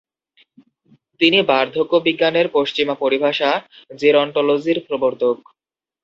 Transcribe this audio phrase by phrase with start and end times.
[1.21, 3.49] তিনি বার্ধক্যবিজ্ঞানের পশ্চিমা পরিভাষা
[3.99, 5.37] "জেরন্টোলজি"-র প্রবর্তক।